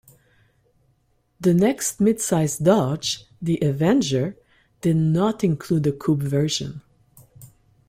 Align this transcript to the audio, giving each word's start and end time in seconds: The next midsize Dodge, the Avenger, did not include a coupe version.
The 1.39 1.53
next 1.53 1.99
midsize 1.99 2.59
Dodge, 2.59 3.23
the 3.39 3.59
Avenger, 3.61 4.35
did 4.81 4.95
not 4.95 5.43
include 5.43 5.85
a 5.85 5.91
coupe 5.91 6.23
version. 6.23 6.81